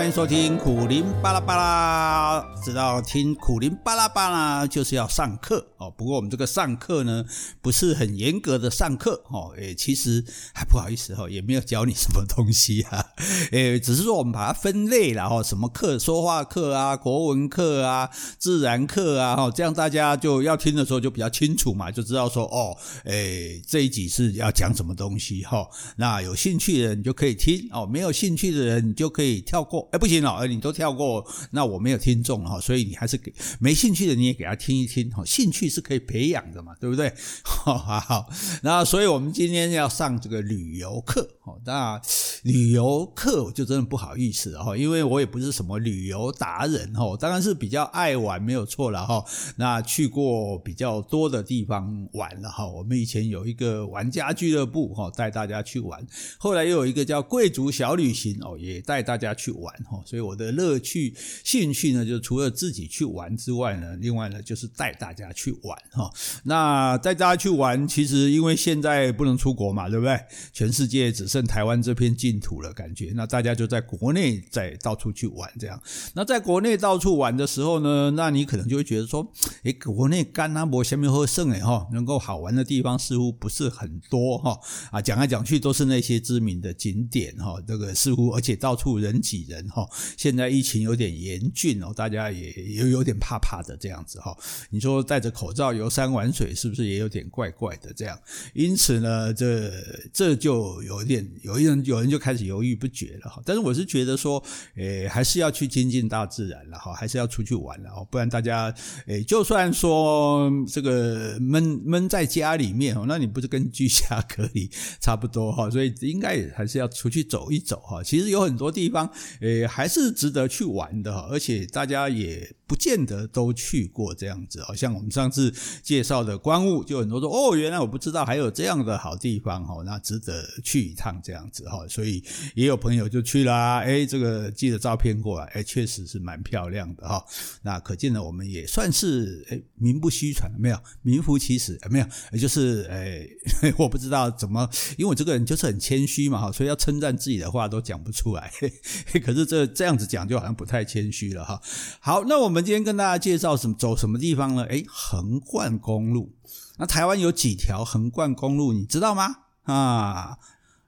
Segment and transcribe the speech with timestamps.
[0.00, 2.42] 欢迎收听苦林巴拉巴拉。
[2.64, 5.90] 知道听苦林巴拉巴拉就是要上课哦。
[5.90, 7.22] 不过我们这个上课呢，
[7.60, 9.52] 不是很严格的上课哦。
[9.58, 10.24] 诶，其实
[10.54, 13.04] 还不好意思哈，也没有教你什么东西啊。
[13.52, 18.08] 诶，只是说我们把它分类了哈，什么课，说话课啊，国文课啊，
[18.38, 25.68] 自然课啊，哈，这样大家就要听的时候就比较清楚嘛，就知道说哦，诶，这一集是要讲什么东西哈。
[25.96, 29.89] 那有兴趣的人就可以听哦，没有兴趣的人你就可以跳过。
[29.90, 37.12] 哎，不行了，你都跳过，那我没有听众哈，所以你还是给没兴趣的你也给他听一听哈，兴趣是可以培养的嘛，对不对？
[37.44, 38.28] 好好，
[38.62, 42.00] 那所以我们今天要上这个旅游课哦，那
[42.44, 49.24] 旅游课我就真的不好意思哈，因为我也不是什么旅游达人哈，当然是比较爱玩没有错了哈，
[49.56, 56.06] 那去过比较多的地方玩了哈，我们以前有一个玩家俱乐部哈，带大家去玩，
[56.38, 59.74] 后来又有一个叫贵族小旅行哦，也带大家去玩。
[60.04, 61.14] 所以我的乐趣、
[61.44, 66.10] 兴趣呢，就除了自己去玩之外呢，另外呢就是带大家去玩哈。
[66.44, 70.18] 那带大家去玩，其实因为现在不能出国嘛，对不对？
[70.52, 75.80] 全世界只剩台湾这片净土了，感觉那大家就在国内在到处去玩这样。
[76.14, 84.58] 那在国内到处玩的时候呢，那你可能就会觉得说，诶，国内干那波下面喝剩诶哈，能够好玩的地方似乎不是很多哈。
[84.90, 89.69] 啊，讲来讲去都是那些知名的景点哈，这个似乎而且到处人挤人。
[89.70, 94.36] 哈，现在疫情有点严峻哦，大家也有有点怕怕的这样子哈。
[94.70, 98.18] 你说戴着口罩游山玩水，是不是也有点怪怪的这样？
[98.52, 99.72] 因此呢，这
[100.12, 103.40] 这就有点有一人有人就开始犹豫不决了哈。
[103.44, 104.42] 但是我是觉得说，
[104.76, 108.74] 诶，还是要去亲近大自然了哈，还是要出去玩了哦，不然大家
[109.06, 114.68] 诶，就算说这个闷闷在家里面哦，那你不是跟居家隔离
[115.00, 115.70] 差不多哈？
[115.70, 118.02] 所以应该也还是要出去走一走哈。
[118.02, 119.08] 其实有很多地方
[119.40, 119.59] 诶。
[119.60, 137.22] 也还是值得去玩的，而且大家也不见得都去过这样子，好像我们上次介绍的观雾，就很多说哦，原来我不知道还有这样的好地方哈，那值得去一趟这样子哈，所以也有朋友就去啦， 哎，这个寄了照片过来，哎，确实是蛮漂亮的哈，
[137.62, 142.06] 那可见呢，我们也算是哎名不虚传，没有名副其实，没有，
[142.38, 143.28] 就是哎，
[143.76, 144.66] 我不知道怎么，
[144.96, 148.50] 因为我这个人就是很谦虚嘛，所以要称赞自己的话都讲不出来，
[149.22, 149.39] 可是。
[149.44, 151.60] 这这样子讲就好像不太谦虚了哈。
[152.00, 154.66] 好，那我们今天跟大家介绍什么走什么地方呢？
[154.70, 156.32] 哎，横贯公路。
[156.78, 159.36] 那台湾有几条横贯公路，你知道吗？
[159.64, 160.38] 啊，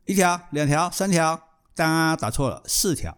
[0.06, 1.41] 一条、两条、三条？
[1.74, 3.16] 当然打错了，四条。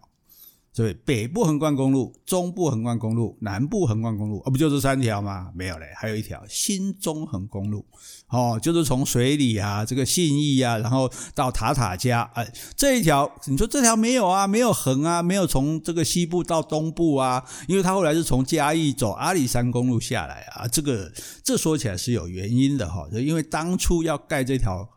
[0.75, 5.49] 所以北部横贯公路、中部横贯公路、南部横贯公路，哦，不就这三条吗？
[5.55, 7.85] 没有嘞，还有一条新中横公路，
[8.27, 14.45] 哦，就是从水里啊，这个信义啊，然后到塔塔加，哎，这一条，你说这条没有啊？
[14.45, 15.23] 没有横啊？
[15.23, 17.41] 没有从这个西部到东部啊？
[17.69, 21.09] 因为它后来是从嘉义走阿里山公路下来啊，这个
[21.41, 24.89] 这说起来是有原因的哈，就因为当初要盖这条。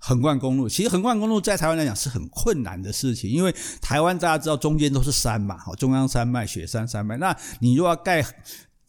[0.00, 8.24] 横贯公路，其实横贯公路在台湾来讲是很困难的事情，因为台湾大家知道中间都是山嘛，中央山脉、雪山山脉，那你如果要盖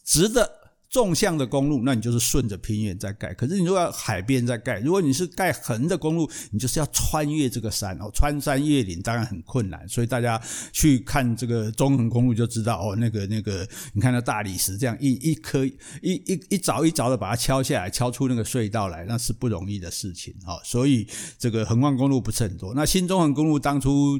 [0.03, 0.60] 直的。
[0.91, 3.33] 纵向的公路，那你就是顺着平原在盖。
[3.33, 9.87] 可是你如果要海边在盖，如果你是盖横的公路，你就是要穿越这个山哦，穿山越岭，当然很困难。
[9.87, 10.39] 所以大家
[10.73, 20.59] 去看这个中横公路就知道哦，那个那个，你看那大理石这样一一颗一一一凿一凿的把它敲下来，敲出那个隧道来，那是不容易的事情哦。
[20.61, 21.07] 所以
[21.39, 22.73] 这个横贯公路不是很多。
[22.73, 24.19] 那新中横公路当初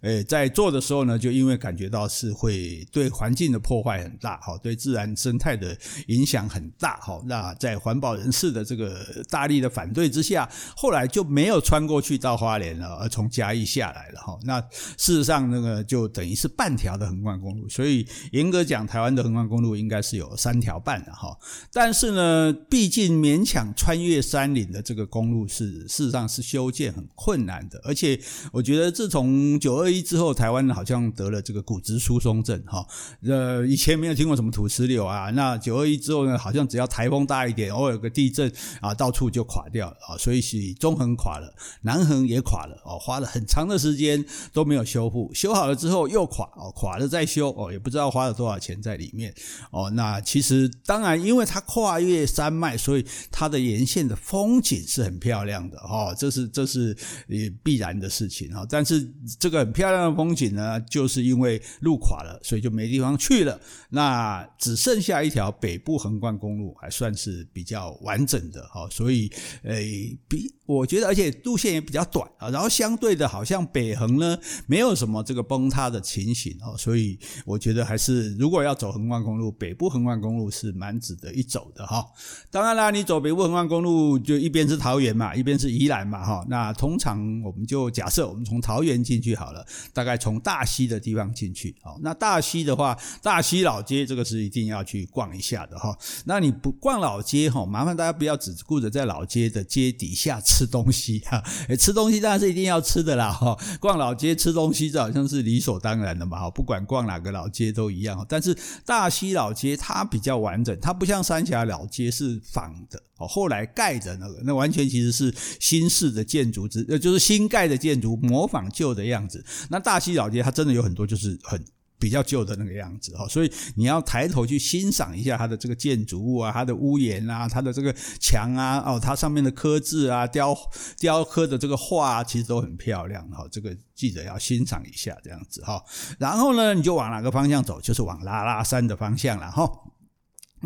[0.00, 5.76] 呃在做的时候呢，就因为感觉到是会对环境的破坏很大，哈，对自然生态的。
[6.06, 14.38] 影响很大哈，那在环保人士的这个大力的反对之下，后来就没有穿过去到花莲了，而从嘉义下来了哈。
[14.44, 14.60] 那
[14.96, 21.36] 事实上那个就等于是半条的横贯公路，所以严格讲，台湾的横贯公路应该是有三条半的哈。
[21.72, 28.16] 但是呢，毕竟勉强穿越山岭的这个公路是事实上是修建很困难的，而且
[28.52, 32.86] 我觉得自从九二一之后，台湾好像得了这个骨质疏松症哈。
[33.22, 35.95] 呃，以前没有听过什么土石流啊，那九二一。
[35.96, 44.22] 之后呢，好像只要台风大一点，偶尔有个地震啊，到处就垮掉了啊，所以是中横垮了，南横也垮了哦，花了很长的时间
[44.52, 49.32] 都没有修复，修好了之后又垮哦，垮了再修哦，也不知道花了多少钱在里面
[49.70, 49.88] 哦。
[49.90, 56.96] 那其实当然，因为它跨越山脉，所以它的沿线的风景是很漂亮的哦，这是这是
[57.28, 58.66] 也必然的事情哈。
[58.68, 59.08] 但是
[59.38, 63.58] 这个很漂亮的风景呢，就是因为路垮了，所以就没地方去了，
[63.90, 65.76] 那只剩下一条北。
[65.86, 69.30] 部横贯公路还算是比较完整的哈，所以
[69.62, 74.36] 诶比我觉得，而且路线也比较短啊，然后相对的，好像北横呢
[74.66, 82.04] 没有什么这个崩塌的情形哦，所以我觉得还是如果要走横贯公路，北部横贯公路是蛮值得一走的哈。
[82.50, 86.44] 当然啦，你走北部横贯公路就一边是桃园嘛，一边是宜兰嘛哈。
[86.48, 91.96] 那通常我们就假设我们从桃园进去好了，大概从大溪的地方进去哦。
[92.02, 95.96] 那大溪的话，大溪老街这个是一定要去逛一下的哈。
[96.26, 100.66] 那你不逛老街哈，麻烦大家不要只顾着在老街的街底下吃。
[100.66, 101.40] 东西哈，
[101.78, 103.56] 吃东西当然是一定要吃的啦哈。
[103.78, 106.50] 逛老街吃东西，这好像是理所当然的嘛哈。
[106.50, 108.26] 不管逛哪个老街都一样。
[108.28, 119.42] 但是大溪老街它比较完整，它不像三峡老街是仿的哦，后来盖的那个，那完全其实是新式的建筑，呃，就是新盖的建筑，模仿旧的样子。
[119.70, 121.64] 那大溪老街它真的有很多就是很。
[121.98, 130.56] 比较旧的那个样子哈，所以你要抬头去欣赏一下它的这个建筑物啊，它的屋檐啊，它的这个墙啊，哦，它上面的刻字啊，雕
[130.98, 133.46] 雕刻的这个画啊，其实都很漂亮哈。
[133.50, 135.82] 这个记者要欣赏一下这样子哈。
[136.18, 137.80] 然后呢，你就往哪个方向走？
[137.80, 139.70] 就是往拉拉山的方向了哈。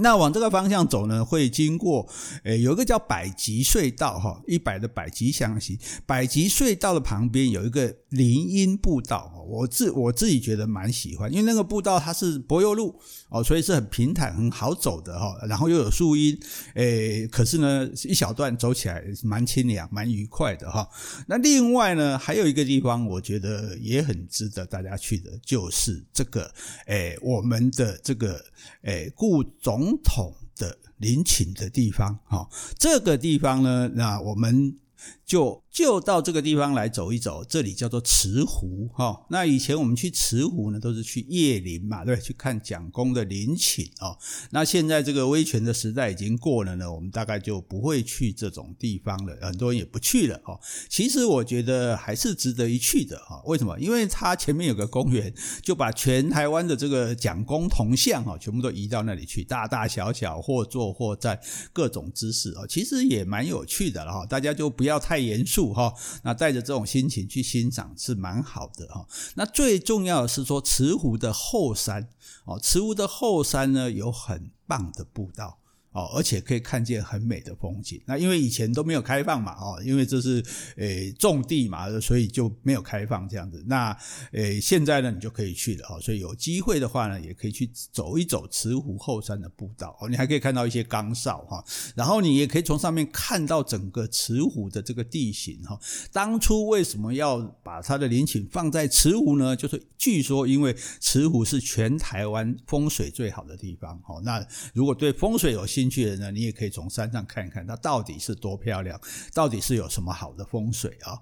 [0.00, 2.08] 那往这个方向走呢，会经过，
[2.44, 12.99] 诶，有一个叫百吉隧道哈，一百的百吉祥行，百吉隧道的旁边有一个林荫步道，我自我自己觉得蛮喜欢，因为那个步道它是柏油路
[13.29, 16.38] 哦，所以是很平坦很好走的哈，然后又有树荫，
[16.75, 20.88] 诶，可是呢，一小段走起来蛮清凉蛮愉快的哈。
[21.26, 26.50] 那另外呢，还有一个地方我觉得也很值得大家去的，就是这个，
[26.87, 28.43] 诶，我们的这个，
[28.82, 29.89] 诶，顾总。
[29.90, 32.48] 总统的陵寝的地方，哈，
[32.78, 34.76] 这个地方呢，那我们
[35.25, 35.62] 就。
[35.72, 39.25] 就到这个地方来走一走，这里叫做慈湖哈。
[39.31, 44.19] 那以前我们去慈湖呢，都是去叶林嘛，对，去看蒋公的陵寝哦。
[44.50, 50.58] 那现在这个威权的时代已经过了呢，我们大概就不会去这种地方了，很多人也不去了哈。
[50.88, 53.40] 其实我觉得还是值得一去的哈。
[53.44, 53.78] 为什么？
[53.78, 55.32] 因为它前面有个公园，
[55.62, 61.38] 就把全台湾的这个蒋公铜像哈，全部都移到那里去，大大小小或坐或站
[61.73, 64.26] 各种姿势啊，其实也蛮有趣的了哈。
[64.26, 65.59] 大家就不要太严肃。
[65.72, 69.06] 哈，那带着这种心情去欣赏是蛮好的哈。
[69.34, 72.08] 那最重要的是说，慈湖的后山
[72.44, 75.59] 哦，慈湖的后山呢，有很棒的步道。
[75.92, 78.00] 哦，而且可以看见很美的风景。
[78.06, 80.40] 那因为以前都没有开放嘛，哦，因为这是
[80.76, 83.62] 诶种地嘛，所以就没有开放这样子。
[83.66, 83.96] 那
[84.32, 86.00] 诶现在呢，你就可以去了哦。
[86.00, 90.08] 所以有机会的话呢，也可以去走一走慈湖后山的步道哦。
[90.08, 91.64] 你还可以看到一些岗哨哈，
[91.96, 95.78] 然后你也可以从上面看到整个慈湖的这个地形哈。
[96.12, 99.56] 当初为什么要把它的陵寝放在慈湖呢？
[99.56, 104.20] 就是据说因为慈湖是全台湾风水最好的地方哦。
[104.25, 109.00] 那如果对风水有兴趣趣的人呢，你也可以从山上看一看它到底是多漂亮，
[109.32, 111.16] 到底是有什么好的风水啊？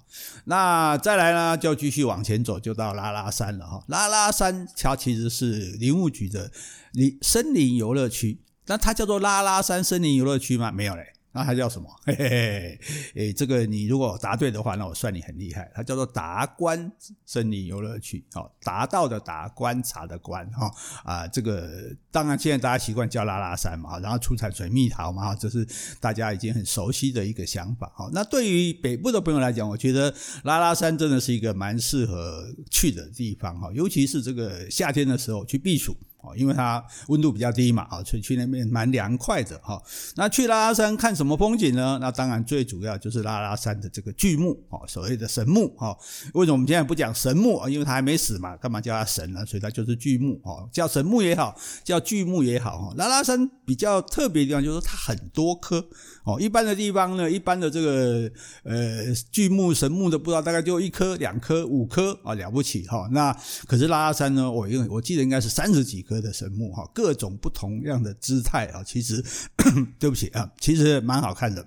[0.44, 3.84] 那再来呢，就继续往前走，就到拉拉山了哈。
[3.88, 6.50] 拉拉山它其实是林务局的
[6.92, 10.72] 林森林游乐区，那它叫做拉拉山森林游乐区吗？
[10.72, 11.12] 没有嘞。
[11.30, 11.88] 那它叫什么？
[12.04, 12.80] 嘿嘿嘿，
[13.14, 15.70] 诶，这个你如果答对的话，那我算你很厉害。
[15.74, 16.90] 它叫做达观
[17.24, 20.70] 森林游乐区，哦，达到的达，观察的观，哈
[21.04, 25.66] 啊，这个当然现在大家习惯叫拉拉山嘛，然后出产水蜜桃嘛，这是
[26.00, 27.86] 大家已经很熟悉的一个想法。
[27.94, 30.12] 哈，那对于北部的朋友来讲，我觉得
[30.44, 35.96] 拉拉山真的是一个蛮适合去的地方，哈，尤其是这个夏天的时候去避暑。
[36.20, 39.80] 哦，因为它温度比较低嘛，啊，所以去那边蛮凉快的哈。
[40.16, 41.96] 那去拉拉山看什么风景呢？
[42.00, 45.96] 那当然最主要就是拉拉山的这个巨木，哦，所谓的神木，哈。
[46.34, 47.70] 为什么我们现在不讲神木啊？
[47.70, 49.46] 因为它还没死嘛，干嘛叫它神呢？
[49.46, 52.94] 所以它就是巨木，哦，叫神木也好，叫巨木也好，哈。
[52.96, 55.86] 拉拉山比较特别的地方就是它很多棵，
[56.24, 58.28] 哦，一般的地方呢，一般的这个
[58.64, 63.08] 呃巨木神木的不知道大概就一棵、两棵、五棵啊，了不起哈。
[63.12, 63.32] 那
[63.68, 66.04] 可是拉拉山呢，我因为我记得应该是三十几。
[66.08, 69.22] 哥的神木哈，各种不同样的姿态啊，其实
[70.00, 71.62] 对不起啊，其实蛮好看的，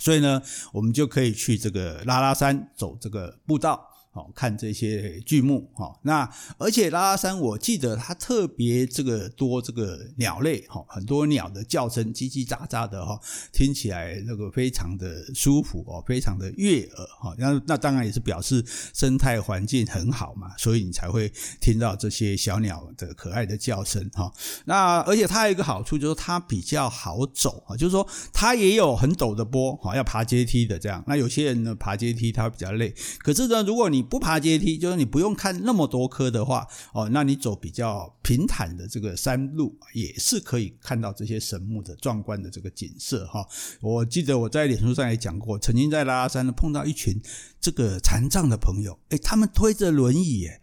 [0.00, 3.87] 所以呢，我们就可以去这个拉拉山走这个步道。
[4.18, 13.20] 好看这些剧目哈，那而且拉拉山，我记得它特别这个多这个鸟类哈，很多鸟的叫声叽叽喳喳的哈，
[13.52, 17.32] 听起来那个非常的舒服哦，非常的悦耳哈。
[17.38, 24.32] 那那当然也是表示生态环境很好嘛，所以你才会听到这些小鸟的可爱的叫声哈。
[24.64, 31.04] 那而且它还有一个好处就是它比较好走啊，就是说它也有很陡的坡哈，要爬阶梯的这样。
[31.06, 43.46] 那有些人呢爬阶梯他会比较累，可是呢，如果你不爬阶梯，就是你不用看那么多棵的话，哦，那你走比较平坦的这个山路，也是可以看到这些神木的壮观的这个景色哈。
[43.80, 47.20] 我记得我在脸书上也讲过，曾经在拉拉山呢碰到一群
[47.60, 50.60] 这个残障的朋友，哎，他们推着轮椅，诶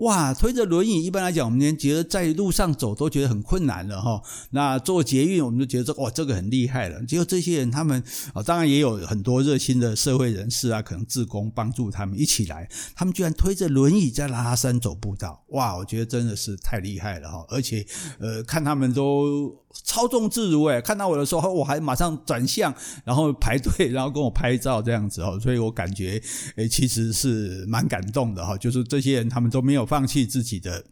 [0.00, 4.22] 哇，推着轮椅，一般来讲，我们连觉得在路上走都觉得很困难了哈。
[4.50, 7.04] 那做捷运，我们就觉得这哇，这个很厉害了。
[7.04, 8.02] 结果这些人，他们
[8.32, 15.44] 啊，当然也有很多热心的社会人士啊，可能志工帮助他们一起来，他们居然推着轮椅在拉拉山走步道。
[15.48, 17.44] 哇，我觉得真的是太厉害了哈。
[17.48, 17.86] 而且，
[18.18, 19.59] 呃，看他们都。
[19.72, 22.74] 操纵自如诶，看到我的时候，我还马上转向，
[23.04, 26.20] 然后排队，然后跟我拍照这样子哦， 所以我感觉
[26.56, 30.84] 诶，其实是蛮感动的哈，就是这些人他们都没有放弃自己的。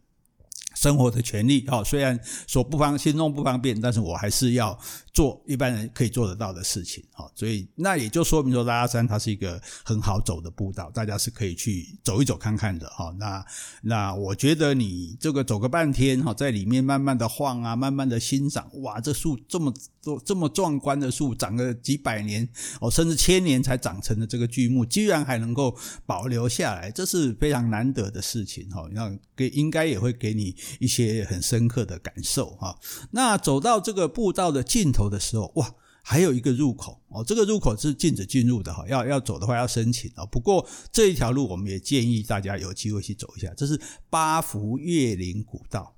[0.78, 2.16] 生活的权利哈，虽然
[2.46, 4.78] 说不方心中不方便，但是我还是要
[5.12, 7.28] 做一般人可以做得到的事情哈。
[7.34, 13.12] 所以那也就说明说，拉拉山它是一个很好走的步道，大家是可以去走一走看看的哈。
[13.18, 13.44] 那
[13.82, 19.74] 那我觉得你这个走个半天哈，在里面慢慢的晃啊，慢慢的欣赏，哇，这树这么
[20.24, 22.48] 这么壮观的树，长个几百年
[22.80, 28.88] 哦，甚至千年才长成的这个巨木，居然还能够保留下来，这是非常难得的事情哈。
[28.92, 30.54] 那给应该也会给你。
[30.78, 32.78] 一些很深刻的感受哈，
[33.10, 40.24] 那走到这个步道的尽头的时候，哇，还有一个入口哦，这个入口是禁止进入的哈，要要走的话要申请啊。
[40.26, 45.97] 不过这一条路我们也建议大家有机会去走一下，这是八福月林古道。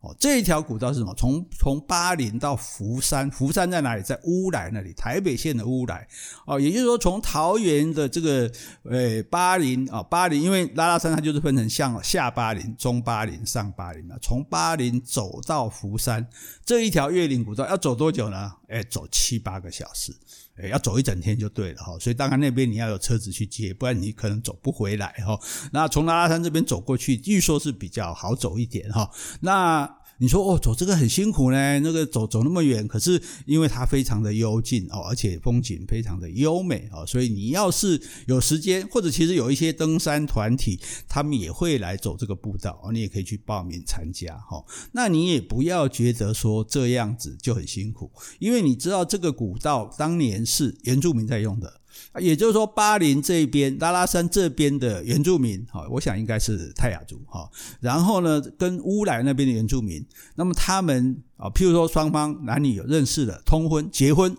[0.00, 1.12] 哦，这一条古道是什么？
[1.14, 4.02] 从从巴陵到福山，福山在哪里？
[4.02, 6.06] 在乌来那里，台北县的乌来。
[6.46, 8.48] 哦，也就是说，从桃园的这个
[8.84, 14.16] 呃巴陵啊，巴陵，因为拉拉山它就是分成像下巴陵、中巴陵、上巴陵啊。
[14.22, 16.24] 从巴陵走到福山
[16.64, 18.52] 这一条越岭古道要走多久呢？
[18.68, 20.14] 哎，走七八个小时，
[20.60, 21.96] 哎，要走一整天就对了哈。
[21.98, 25.38] 所以当然那边你要有车子去接，不然你可能走不回来哈。
[25.72, 29.10] 那从拉拉山这边走过去，据说是比较好走一点哈。
[29.40, 29.88] 那
[30.20, 44.64] 你说哦，走这个很辛苦呢，那个走走那么远，可是因为它非常的幽静哦，而且风景非常的优美哦，所以你要是有时间，或者其实有一些登山团体，他们也会来走这个步道，你也可以去报名参加哈。
[44.92, 48.10] 那你也不要觉得说这样子就很辛苦，
[48.40, 51.77] 因为你知道这个古道当年是原住民在用的。
[52.18, 57.48] 也就是说，巴林这边、拉拉山这边的原住民，哈，我想应该是泰雅族，哈。
[57.80, 64.36] 然后呢，跟乌来那边的原住民，那么他们啊，譬如说双方男女有认识的，通婚、结婚，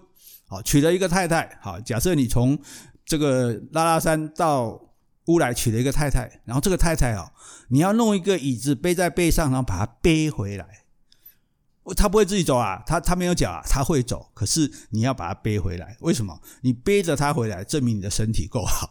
[0.47, 2.59] 好，娶了一个太太，好，假设你从
[3.05, 4.79] 这个拉拉山到
[5.27, 7.31] 乌来娶了一个太太，然后这个太太啊，
[7.69, 10.78] 你要弄一个椅子背在背上，然后把它背回来。
[11.95, 15.95] 他不会自己走啊，他他没有脚啊，他会走，可是你要把他背回来。
[16.01, 16.39] 为什么？
[16.61, 18.89] 你背着他回来，证明你的身体够好，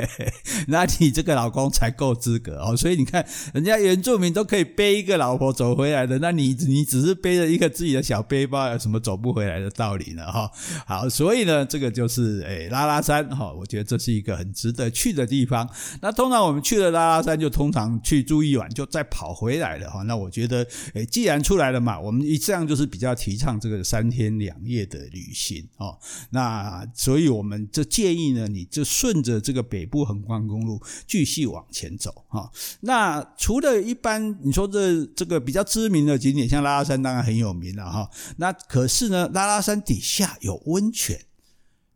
[0.68, 2.76] 那你这个老公才够资格哦。
[2.76, 10.24] 所以你看，人家原住民都可以背一个老婆走回来的，那你你只是背着一个自己的小背包，有什么走不回来的道理呢？
[10.32, 10.50] 哈，
[10.86, 15.68] 好，所以呢，这个就是诶拉拉山哈，我觉得这是一个很值得去的地方。
[16.00, 20.02] 那通常我们去了拉拉山，就通常去住一晚，就再跑回来了哈。
[20.02, 22.21] 那我觉得，诶既然出来了嘛，我们。
[22.22, 25.98] 你这样就是比较提倡这个三天两夜的旅行哦，
[26.30, 32.50] 那所以我们就建议呢，你就顺着这个北部横贯公路继续往前走哈。
[32.80, 38.08] 那除了一般你说这这个比较知名的景点，像拉拉山当然很有名了哈。
[38.36, 41.20] 那可是呢，拉拉山底下有温泉。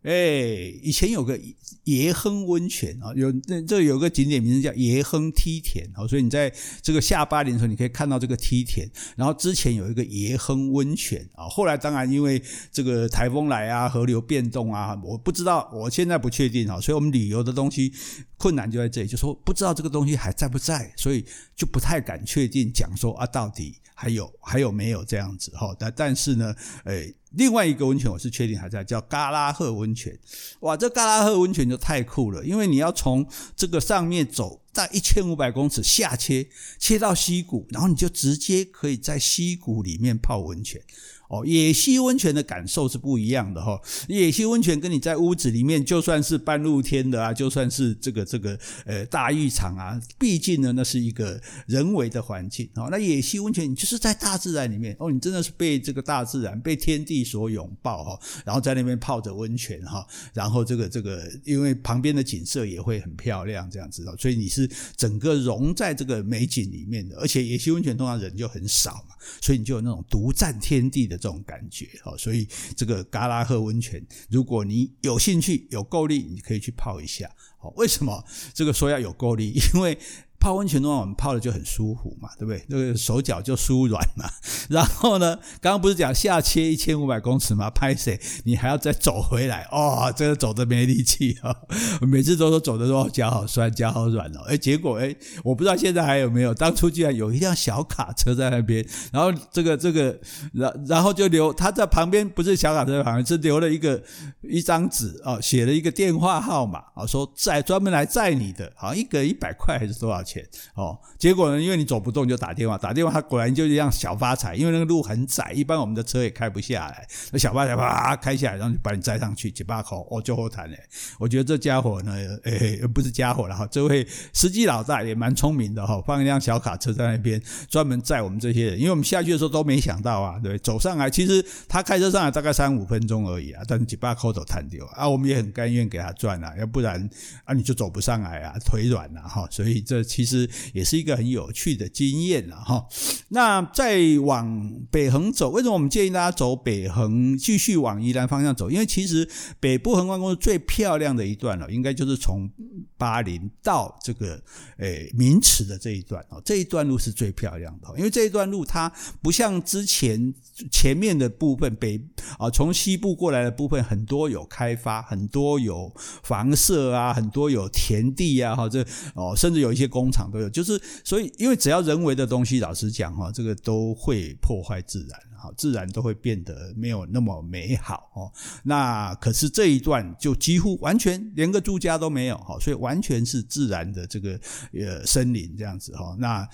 [0.06, 1.36] 哎，以前有个
[1.82, 8.88] 爷亨温泉啊，有那这有个景点名字叫爷亨梯田啊，所以你在这个下巴林的时候，你可以看到这个梯田。
[9.16, 17.92] 然后之前有一个爷亨温泉啊，后来当然因为这个台风来啊，河流变动啊，我不知道，我现在不确定啊，所以我们旅游的东西
[18.38, 21.24] 困难就在这里，就说不知道这个东西还在不在，所以
[21.54, 25.74] 就不太敢确定讲说啊，到底还有还有没有这样子哈？
[25.78, 30.18] 但但是呢，诶另外一个温泉我是确定还在，叫嘎拉赫温泉。
[30.60, 40.80] 哇，这嘎拉赫温泉就太酷了，因为你要从这个上面走，在一千五百公尺下切，切到溪谷，然后你就直接可以在溪谷里面泡温泉。
[41.28, 43.80] 哦，野溪温泉的感受是不一样的哈。
[44.08, 52.88] 野溪温泉跟你在屋子里面，就算是半露天的啊，就算是这个这个呃大浴场啊，毕竟呢，那是一个人为的环境哦。
[52.90, 67.16] 那野溪温泉，你就是在大自然里面哦，你真的是被这个大自然、被天地所拥抱哈，然后在那边泡着温泉哈，然后这个这个，因为旁边的景色也会很漂亮这样子哦，所以你是整个融在这个美景里面的。
[67.16, 71.15] 而且野溪温泉通常人就很少嘛，所以你就有那种独占天地的。
[71.16, 72.16] 这种感觉哦。
[72.16, 77.30] 所以这个嘎拉赫温泉，如果你有兴趣、有够力，你可以去泡一下。
[77.58, 79.54] 好，为什么这个说要有够力？
[79.74, 79.98] 因为
[80.38, 82.64] 泡温泉的话，我们泡的就很舒服嘛，对不对？
[82.68, 84.24] 那个手脚就舒软嘛。
[84.70, 87.70] 然后呢，刚刚不是讲下切一千五百公尺吗？
[87.70, 88.20] 拍谁？
[88.44, 91.54] 你还要再走回来哦，这个走的没力气啊！
[92.06, 94.40] 每次都说走的时候脚好酸，脚好软哦。
[94.46, 96.54] 哎，结果哎，我不知道现在还有没有。
[96.54, 100.18] 当初居然有一辆小卡车在那边，然后这个这个，
[100.52, 104.02] 然然后就留他在旁边，不是小卡车旁边，是留了一个
[104.42, 110.44] 一张纸啊，写了一个电话号码啊，说载专门来载你的，好像一个一百块还是多少钱？
[110.74, 111.62] 哦，结果呢？
[111.62, 117.06] 因为你走不动，就打电话，打电话，他果然就一辆小发财，因为那个路很窄，一般我们的车也开不下来。
[117.30, 120.78] 那小发财啪开下来，然后就把你载上去，几把口哦，就后谈嘞。
[121.18, 128.78] 我觉得这家伙呢，诶，不是家伙了哈，这位司机老大也蛮聪明的哈，放一辆小卡车在那边，专门载我们这些人。
[128.78, 130.58] 因为我们下去的时候都没想到啊，对？
[130.58, 137.08] 走上来，其实他开车上来大概三五分钟而已啊，但是几把口都谈掉啊，我们也很甘愿给他赚啊，要不然
[137.44, 139.46] 啊你就走不上来啊，腿软了哈。
[139.50, 140.48] 所以这其实。
[140.72, 142.86] 也是一个很有趣的经验了哈。
[143.28, 148.70] 那再往北横走，为什么我们建议大家走北横，继续往宜兰方向走？
[148.70, 152.50] 因为其实北部横贯公路最漂亮的一段了，应该就是从
[152.96, 154.40] 八林到这个
[154.78, 156.40] 诶明池的这一段哦。
[156.44, 158.90] 这一段路是最漂亮的，因为这一段路它
[159.22, 160.34] 不像之前
[160.70, 162.00] 前面的部分北
[162.38, 165.92] 啊，从西部过来的部分很多有开发，很多有
[166.22, 170.48] 房舍啊，很多有田地啊，哈，这哦，甚至有一些公工厂都有。
[170.48, 178.30] 就是，所以，因为只要人为的东西，老实讲哈，这个都会破坏自然，哈，自然都会变得没有那么美好哦。
[178.62, 184.38] 那可是这一段就几乎完全连个住家都没有，哈，所以完全是自然的这个
[184.72, 186.14] 呃森林这样子哈。
[186.20, 186.48] 那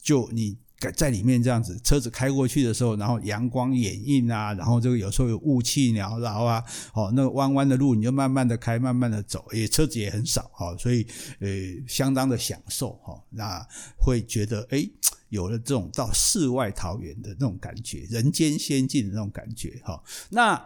[0.00, 0.56] 就你。
[0.90, 11.06] 在里面这样子，车子开过去的时候，然后阳光掩映啊，然后这个有时候有雾气缭绕啊，哦，那个弯弯的路你就慢慢的开，慢慢的走，也车子也很少哈，所以
[11.40, 11.48] 呃
[11.86, 13.64] 相当的享受哈，那
[13.98, 14.90] 会觉得诶
[15.28, 20.62] 有了这种到世外桃源的那种感觉，人间仙境的那种感觉哈，那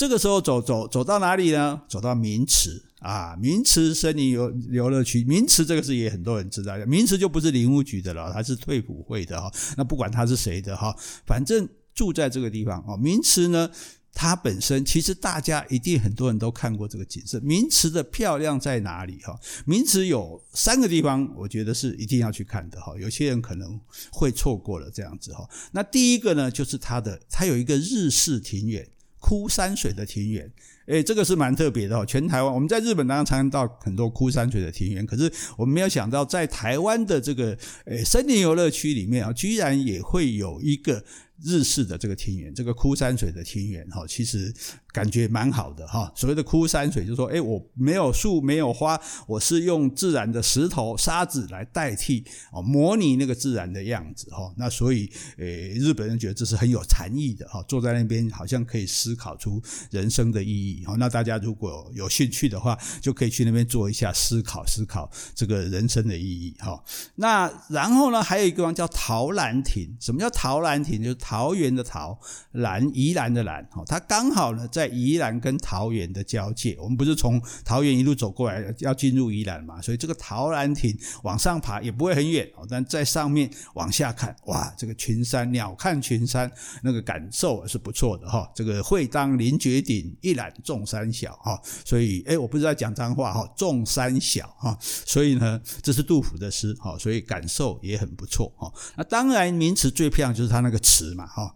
[0.00, 1.82] 这个时候走走走到哪里呢？
[1.86, 2.82] 走到名池。
[3.00, 9.52] 啊，名池森林游游乐区，名池这个是也很多人知道的，明池就不是林务局的了，它是退辅会的哈。
[9.76, 12.96] 那不管它是谁的哈，反正住在这个地方哦。
[12.96, 13.70] 名池呢，
[14.14, 17.38] 它本身其实大家一定很多人都看过这个景色。
[17.40, 19.38] 名池的漂亮在哪里哈？
[19.66, 22.94] 名池有三个地方，我觉得是一定要去看的哈。
[22.98, 23.78] 有些人可能
[24.10, 25.46] 会错过了这样子哈。
[25.72, 28.86] 那第一个呢，就是它的，它有一个日式庭园，
[29.20, 30.50] 枯山水的庭园。
[30.86, 32.04] 诶，这个是蛮特别的哦。
[32.04, 41.04] 全台湾，我们在日本当然常常到很多枯山水的庭园，可是我们没有想到，在台湾的这个诶森林游乐区里面啊，居然也会有一个。
[41.42, 44.52] 日式的这个庭园，这个枯山水的庭园，哈，其实
[44.92, 46.12] 感觉蛮好的哈。
[46.14, 54.52] 所谓的枯山水，就是说，诶，我没有树，没有花，我是用自然的石头、沙子来代替，哦，模拟那个自然的样子，哈。
[54.56, 57.62] 那所以，诶，日本人觉得这是很有禅意的，哈。
[57.68, 60.94] 坐在那边，好像可以思考出人生的意义，哈。
[60.98, 66.82] 那大家如果有兴趣的话，就可以去那边做一下思考，思考这个人生的意义，哈。
[67.14, 69.96] 那然后呢，还有一个地方叫陶兰亭。
[70.00, 71.02] 什么叫陶兰亭？
[71.02, 71.16] 就是。
[71.30, 72.18] 桃园的桃，
[72.54, 76.76] 兰宜兰的兰，哈，它刚好呢在宜兰跟桃园的交界。
[76.80, 79.80] 我们不是从桃园一路走过来要进入宜兰嘛？
[79.80, 86.50] 所以这个陶兰亭往上爬也不会很远哦，但在上面往下看，哇，这个群山鸟瞰群山，
[86.82, 88.50] 那个感受是不错的哈。
[88.52, 91.56] 这个会当凌绝顶，一览众山小哈。
[91.84, 94.76] 所以哎，我不是在讲脏话哈，众山小哈。
[94.80, 98.72] 所以呢，这是杜甫的诗哈，所以感受也很不错哈。
[98.96, 101.54] 那当然，名词最漂亮就是它那个词哈，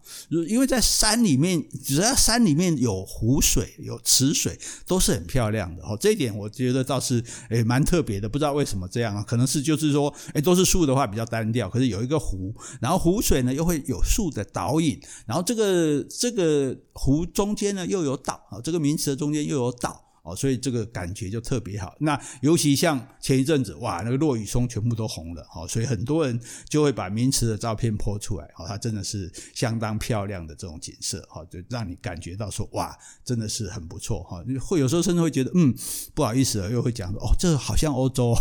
[0.49, 5.83] 因为在山里面，只要山里面有湖水、有池水，都是很漂亮的。
[5.83, 9.23] 哦，这一点我觉得倒是诶蛮特别的，不知道为什么这样啊？
[9.23, 20.03] 可能是就是说，诶都是树的话比较单调，可是有一个湖，然后湖水呢又会有树的倒影，然后这个这个湖中间呢又有岛啊，这个名词的中间又有岛。
[20.25, 21.95] 哦，所以这个感觉就特别好。
[22.01, 34.43] 那尤其像前一阵子，哇，那个落羽松全部都红了，哦所以很多人就会把名池的照片 po 出来，它真的是相当漂亮的这种景色，哦就让你感觉到说，哇，真的是很不错，哈。
[34.59, 35.75] 会有时候甚至会觉得，嗯，
[36.15, 38.35] 不好意思，又会讲说，哦，这好像欧洲，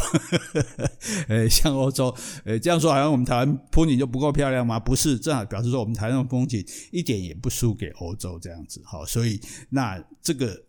[1.27, 2.15] 诶，像欧洲，
[2.45, 4.79] 诶，这样说好像我们台湾风景就不够漂亮吗？
[4.79, 9.05] 不是，正好表示说我们台湾的风景一点也不输给欧洲这样子，哈。
[9.05, 10.63] 所以那这个。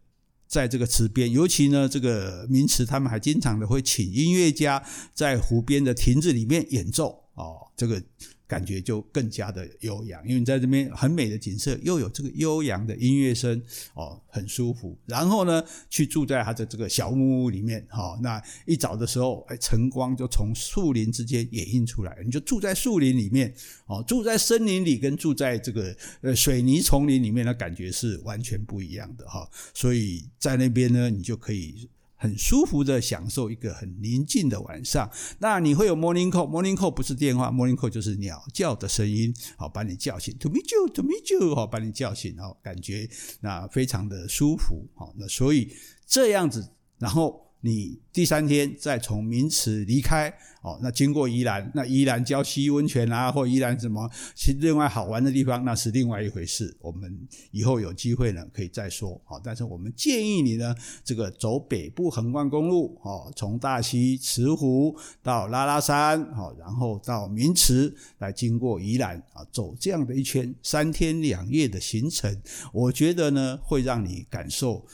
[0.55, 4.81] 在这个池边，尤其呢，这个名池他们还经常的会请音乐家
[5.13, 7.24] 在湖边的亭子里面演奏。
[7.35, 8.03] 哦，这个。
[8.47, 13.61] 感觉就更加的悠扬，因为你在这边很美的景色，又有这个悠扬的音乐声，
[13.95, 14.97] 哦，很舒服。
[15.07, 23.53] 然后呢，去住在它的这个小木屋里面，哈、哦，那一早的时候，哎，晨光就从树林之间掩映出来，你就住在树林里面，
[23.87, 31.89] 哦，住在森林里，跟住在这个呃水泥丛林里面的感觉是完全不一样的，哈、所以在那边呢，你就可以。
[32.25, 35.11] 很舒服的享受一个很宁静的晚上。
[35.41, 40.35] 那你会有 morning call，morning call 不是电话，morning call 就是鸟叫的声音，好把你叫醒。
[40.39, 43.07] To meet you，to meet you，好把你叫醒，然后感觉
[43.43, 44.87] 那非常的舒服。
[44.95, 45.71] 好，那所以
[46.07, 46.67] 这样子，
[46.99, 47.45] 然后。
[47.65, 50.29] 你第三天再从明池离开
[50.61, 56.77] 哦，那经过宜兰，那宜兰礁溪温泉啊，或宜兰什么其另外好玩的地方，那是另外一回事。
[56.79, 57.19] 我们
[57.53, 59.19] 以后有机会呢，可以再说。
[59.25, 72.43] 好，但是我们建议你呢，这个走北部横贯公路哦，从大溪慈湖到拉拉山，好，然后到明池来经过宜兰啊，走这样的一圈三天两夜的行程，
[72.75, 74.85] 我觉得呢，会让你感受。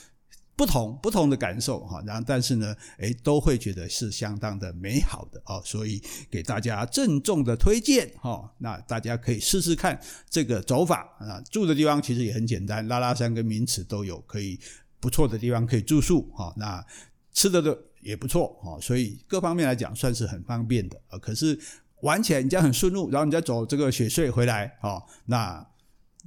[0.61, 14.59] 不同不同的感受哈，然后但是呢，诶，都会觉得是相当的美好的哦，所以给大家郑重的推荐哈，那大家可以试试看这个走法啊，住的地方其实也很简单，拉拉山跟明池都有可以
[14.99, 16.85] 不错的地方可以住宿哈，那
[17.33, 21.17] 吃的的也不错哈，所以各方面来讲算是很方便的啊。
[21.17, 21.59] 可是
[22.01, 25.67] 玩起来你这样很顺路，然后你再走这个雪隧回来啊，那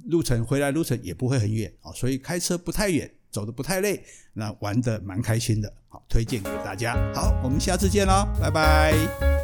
[0.07, 3.09] 路程回来路程也不会很远啊，所以开车不太远。
[3.35, 6.95] 走的不太累，那玩的蛮开心的，好，推荐给大家。
[7.13, 9.34] 好，我们下次见喽，拜拜。